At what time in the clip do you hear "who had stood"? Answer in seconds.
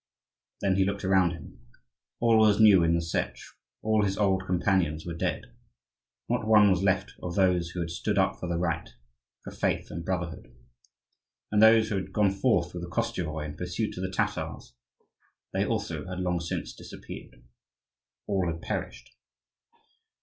7.69-8.17